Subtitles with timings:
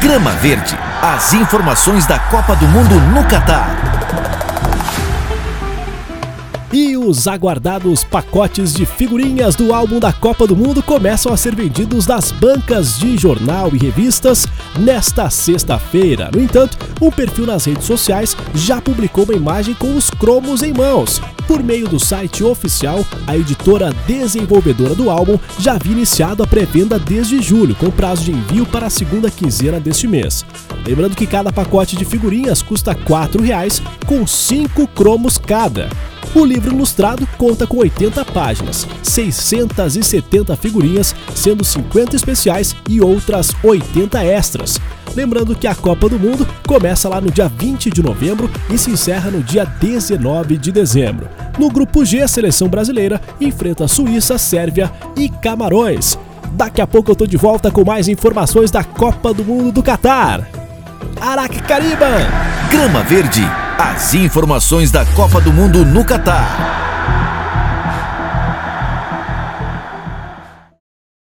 [0.00, 0.78] Grama Verde.
[1.02, 3.99] As informações da Copa do Mundo no Catar.
[6.72, 11.52] E os aguardados pacotes de figurinhas do álbum da Copa do Mundo começam a ser
[11.52, 14.46] vendidos nas bancas de jornal e revistas
[14.78, 16.30] nesta sexta-feira.
[16.32, 20.72] No entanto, um perfil nas redes sociais já publicou uma imagem com os cromos em
[20.72, 21.20] mãos.
[21.48, 27.00] Por meio do site oficial, a editora desenvolvedora do álbum já havia iniciado a pré-venda
[27.00, 30.46] desde julho, com prazo de envio para a segunda quinzena deste mês.
[30.86, 35.88] Lembrando que cada pacote de figurinhas custa R$ 4,00, com 5 cromos cada.
[36.34, 44.22] O livro ilustrado conta com 80 páginas, 670 figurinhas, sendo 50 especiais e outras 80
[44.24, 44.80] extras.
[45.14, 48.92] Lembrando que a Copa do Mundo começa lá no dia 20 de novembro e se
[48.92, 51.28] encerra no dia 19 de dezembro.
[51.58, 56.16] No grupo G, a seleção brasileira enfrenta Suíça, Sérvia e Camarões.
[56.52, 59.82] Daqui a pouco eu tô de volta com mais informações da Copa do Mundo do
[59.82, 60.48] Catar.
[61.20, 62.06] Araque Cariba!
[62.70, 63.42] Grama Verde.
[63.82, 66.99] As informações da Copa do Mundo no Catar.